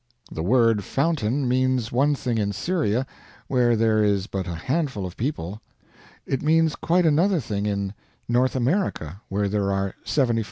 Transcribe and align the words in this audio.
The 0.31 0.41
word 0.41 0.83
fountain 0.83 1.47
means 1.47 1.91
one 1.91 2.15
thing 2.15 2.39
in 2.39 2.53
Syria, 2.53 3.05
where 3.45 3.75
there 3.75 4.03
is 4.03 4.25
but 4.25 4.47
a 4.47 4.55
handful 4.55 5.05
of 5.05 5.15
people; 5.15 5.61
it 6.25 6.41
means 6.41 6.75
quite 6.75 7.05
another 7.05 7.39
thing 7.39 7.67
in 7.67 7.93
North 8.27 8.55
America, 8.55 9.21
where 9.29 9.47
there 9.47 9.71
are 9.71 9.93
75,000,000. 10.03 10.39